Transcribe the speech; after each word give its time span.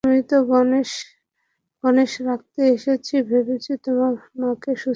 আমি 0.03 0.19
তো 0.25 0.37
গনেশ 1.83 2.11
রাখতে 2.27 2.61
এসেছি, 2.75 3.15
ভেবেছি, 3.29 3.71
তোমার 3.85 4.11
মাকে 4.41 4.71
সুস্থ 4.73 4.79
করবে! 4.79 4.89